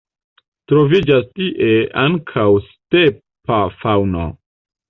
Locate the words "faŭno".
3.83-4.27